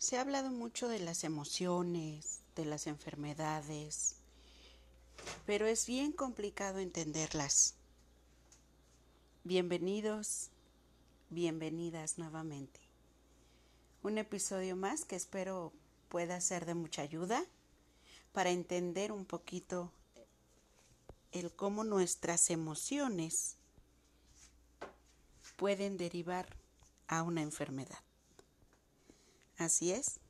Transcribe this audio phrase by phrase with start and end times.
[0.00, 4.16] Se ha hablado mucho de las emociones, de las enfermedades,
[5.44, 7.74] pero es bien complicado entenderlas.
[9.44, 10.48] Bienvenidos,
[11.28, 12.80] bienvenidas nuevamente.
[14.02, 15.70] Un episodio más que espero
[16.08, 17.44] pueda ser de mucha ayuda
[18.32, 19.92] para entender un poquito
[21.30, 23.58] el cómo nuestras emociones
[25.56, 26.56] pueden derivar
[27.06, 27.98] a una enfermedad.
[29.60, 30.20] Así es,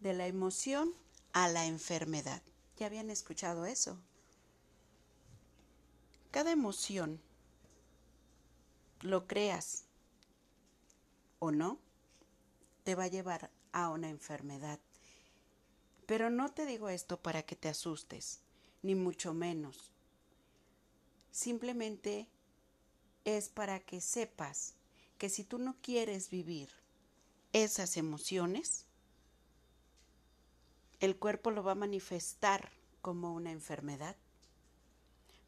[0.00, 0.92] de la emoción
[1.32, 2.42] a la enfermedad.
[2.76, 3.98] ¿Ya habían escuchado eso?
[6.30, 7.22] Cada emoción,
[9.00, 9.84] lo creas
[11.38, 11.78] o no,
[12.84, 14.78] te va a llevar a una enfermedad.
[16.04, 18.40] Pero no te digo esto para que te asustes,
[18.82, 19.90] ni mucho menos.
[21.30, 22.28] Simplemente
[23.24, 24.74] es para que sepas
[25.16, 26.81] que si tú no quieres vivir
[27.52, 28.86] esas emociones,
[31.00, 34.16] el cuerpo lo va a manifestar como una enfermedad.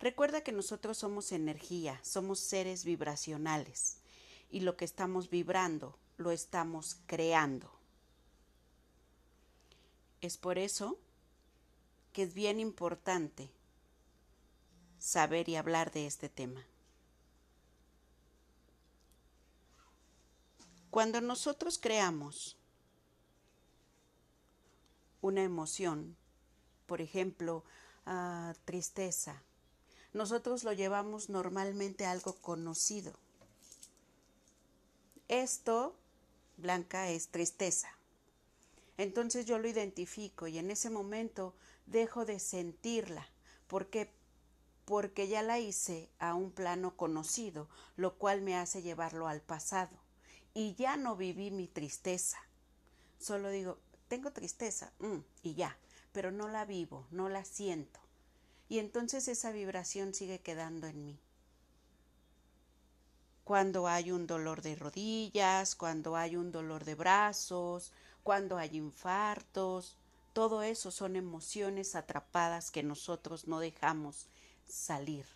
[0.00, 3.98] Recuerda que nosotros somos energía, somos seres vibracionales
[4.50, 7.70] y lo que estamos vibrando lo estamos creando.
[10.20, 10.98] Es por eso
[12.12, 13.50] que es bien importante
[14.98, 16.66] saber y hablar de este tema.
[20.94, 22.56] Cuando nosotros creamos
[25.22, 26.16] una emoción,
[26.86, 27.64] por ejemplo,
[28.06, 29.42] ah, tristeza,
[30.12, 33.12] nosotros lo llevamos normalmente a algo conocido.
[35.26, 35.96] Esto,
[36.58, 37.88] Blanca, es tristeza.
[38.96, 41.56] Entonces yo lo identifico y en ese momento
[41.86, 43.26] dejo de sentirla.
[43.66, 44.12] ¿Por qué?
[44.84, 50.03] Porque ya la hice a un plano conocido, lo cual me hace llevarlo al pasado
[50.55, 52.38] y ya no viví mi tristeza.
[53.19, 55.77] Solo digo, tengo tristeza, mm, y ya,
[56.12, 58.00] pero no la vivo, no la siento.
[58.69, 61.18] Y entonces esa vibración sigue quedando en mí.
[63.42, 67.92] Cuando hay un dolor de rodillas, cuando hay un dolor de brazos,
[68.23, 69.98] cuando hay infartos,
[70.33, 74.28] todo eso son emociones atrapadas que nosotros no dejamos
[74.67, 75.27] salir.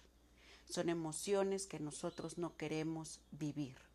[0.70, 3.87] Son emociones que nosotros no queremos vivir.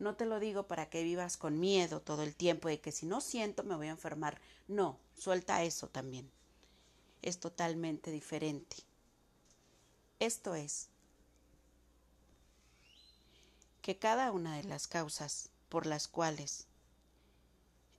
[0.00, 3.04] No te lo digo para que vivas con miedo todo el tiempo de que si
[3.04, 4.40] no siento me voy a enfermar.
[4.66, 6.30] No, suelta eso también.
[7.20, 8.76] Es totalmente diferente.
[10.18, 10.88] Esto es
[13.82, 16.66] que cada una de las causas por las cuales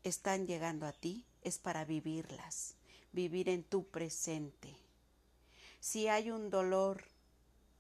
[0.04, 2.74] están llegando a ti es para vivirlas,
[3.12, 4.76] vivir en tu presente.
[5.80, 7.04] Si hay un dolor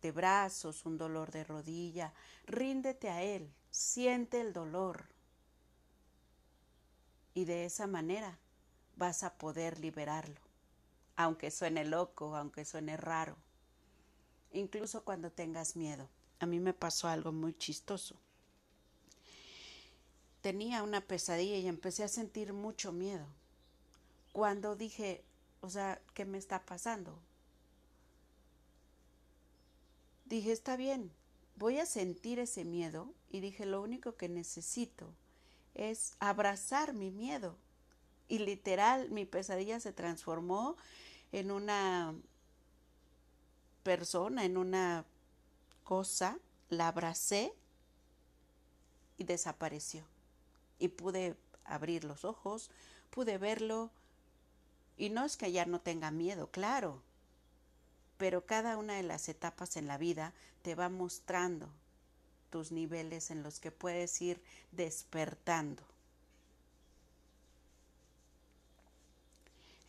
[0.01, 2.13] de brazos, un dolor de rodilla,
[2.45, 5.06] ríndete a él, siente el dolor.
[7.34, 8.39] Y de esa manera
[8.95, 10.39] vas a poder liberarlo,
[11.16, 13.38] aunque suene loco, aunque suene raro,
[14.51, 16.09] incluso cuando tengas miedo.
[16.39, 18.16] A mí me pasó algo muy chistoso.
[20.41, 23.28] Tenía una pesadilla y empecé a sentir mucho miedo.
[24.33, 25.23] Cuando dije,
[25.62, 27.19] o sea, ¿qué me está pasando?
[30.31, 31.12] Dije, está bien,
[31.58, 35.14] voy a sentir ese miedo y dije, lo único que necesito
[35.75, 37.58] es abrazar mi miedo.
[38.30, 40.78] Y literal, mi pesadilla se transformó
[41.34, 42.16] en una
[43.84, 45.03] persona, en una
[45.84, 47.53] cosa, la abracé
[49.18, 50.06] y desapareció.
[50.80, 52.72] Y pude abrir los ojos,
[53.09, 53.92] pude verlo.
[54.96, 57.03] Y no es que ya no tenga miedo, claro,
[58.21, 61.67] pero cada una de las etapas en la vida te va mostrando
[62.51, 64.39] tus niveles en los que puedes ir
[64.71, 65.81] despertando.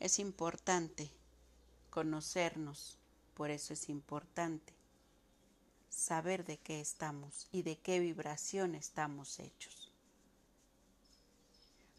[0.00, 1.10] Es importante
[1.90, 2.96] conocernos,
[3.34, 4.72] por eso es importante
[5.90, 9.92] saber de qué estamos y de qué vibración estamos hechos.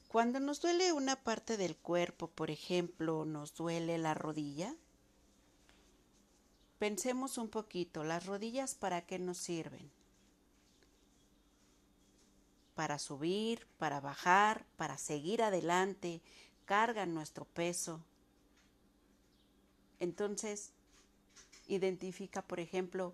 [0.07, 4.75] Cuando nos duele una parte del cuerpo, por ejemplo, nos duele la rodilla,
[6.83, 9.89] Pensemos un poquito, las rodillas para qué nos sirven?
[12.75, 16.21] Para subir, para bajar, para seguir adelante,
[16.65, 18.01] cargan nuestro peso.
[20.01, 20.73] Entonces,
[21.69, 23.13] identifica, por ejemplo,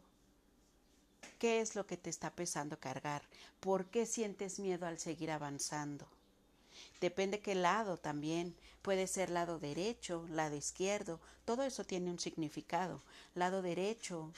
[1.38, 3.22] qué es lo que te está pesando cargar,
[3.60, 6.08] por qué sientes miedo al seguir avanzando.
[7.02, 8.56] Depende qué lado también.
[8.82, 11.20] Puede ser lado derecho, lado izquierdo.
[11.46, 13.02] Todo eso tiene un significado.
[13.36, 14.32] Lado derecho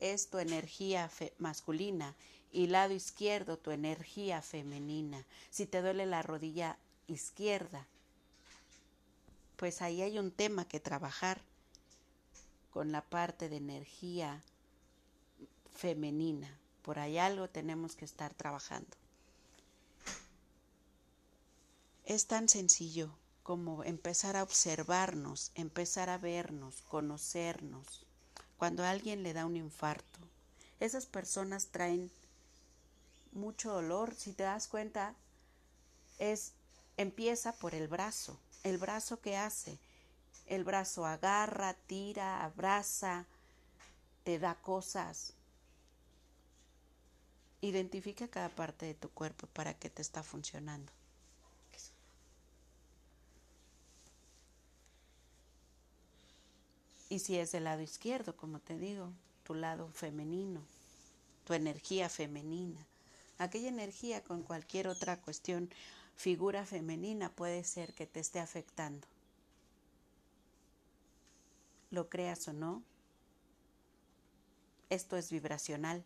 [0.00, 2.14] es tu energía masculina
[2.52, 5.24] y lado izquierdo tu energía femenina.
[5.50, 7.86] Si te duele la rodilla izquierda,
[9.56, 11.40] pues ahí hay un tema que trabajar
[12.72, 14.42] con la parte de energía
[15.74, 16.58] femenina.
[16.82, 18.96] Por ahí algo tenemos que estar trabajando.
[22.04, 28.04] Es tan sencillo como empezar a observarnos, empezar a vernos, conocernos.
[28.58, 30.18] Cuando alguien le da un infarto,
[30.80, 32.10] esas personas traen
[33.32, 34.14] mucho dolor.
[34.14, 35.14] Si te das cuenta,
[36.18, 36.52] es
[36.98, 38.38] empieza por el brazo.
[38.64, 39.78] El brazo que hace,
[40.46, 43.24] el brazo agarra, tira, abraza,
[44.24, 45.32] te da cosas.
[47.62, 50.92] Identifica cada parte de tu cuerpo para que te está funcionando.
[57.14, 59.12] Y si es del lado izquierdo, como te digo,
[59.44, 60.60] tu lado femenino,
[61.44, 62.84] tu energía femenina,
[63.38, 65.70] aquella energía con cualquier otra cuestión,
[66.16, 69.06] figura femenina puede ser que te esté afectando.
[71.92, 72.82] Lo creas o no,
[74.90, 76.02] esto es vibracional.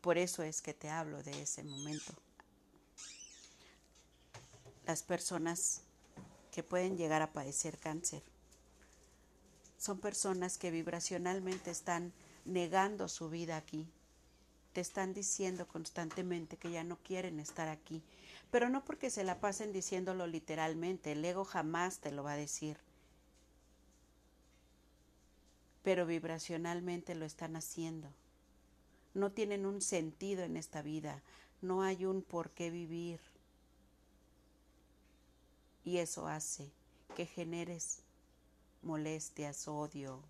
[0.00, 2.14] Por eso es que te hablo de ese momento.
[4.86, 5.82] Las personas
[6.52, 8.22] que pueden llegar a padecer cáncer
[9.84, 12.14] son personas que vibracionalmente están
[12.46, 13.86] negando su vida aquí.
[14.72, 18.02] Te están diciendo constantemente que ya no quieren estar aquí,
[18.50, 22.36] pero no porque se la pasen diciéndolo literalmente, el ego jamás te lo va a
[22.36, 22.78] decir.
[25.82, 28.08] Pero vibracionalmente lo están haciendo.
[29.12, 31.22] No tienen un sentido en esta vida,
[31.60, 33.20] no hay un por qué vivir.
[35.84, 36.70] Y eso hace
[37.14, 38.03] que generes
[38.84, 40.20] molestias, odio,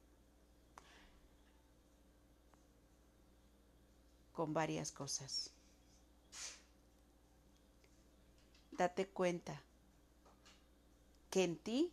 [4.32, 5.50] con varias cosas.
[8.72, 9.60] Date cuenta
[11.30, 11.92] que en ti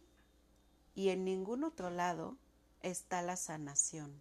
[0.95, 2.35] y en ningún otro lado
[2.81, 4.19] está la sanación.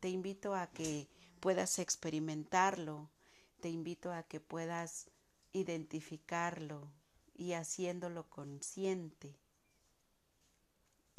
[0.00, 1.08] Te invito a que
[1.40, 3.08] puedas experimentarlo,
[3.60, 5.10] te invito a que puedas
[5.52, 6.88] identificarlo
[7.34, 9.34] y haciéndolo consciente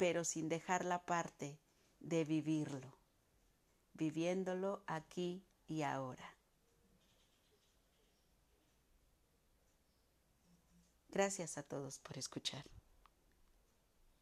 [0.00, 1.60] pero sin dejar la parte
[1.98, 2.96] de vivirlo,
[3.92, 6.38] viviéndolo aquí y ahora.
[11.10, 12.64] Gracias a todos por escuchar.